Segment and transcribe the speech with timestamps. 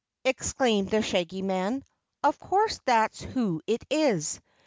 [0.25, 1.83] exclaimed the Shaggy Man.
[2.23, 4.41] "Of course that's who it is.